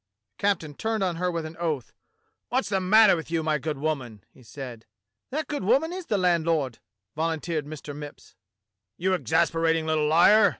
[0.35, 1.93] The captain turned on her with an oath.
[2.49, 4.87] "What's the matter with you, my good woman?" he said.
[5.29, 6.79] "That good woman is the landlord,"
[7.15, 7.95] volunteered Mr.
[7.95, 8.33] Mipps.
[8.97, 10.49] "You exasperating little liar!"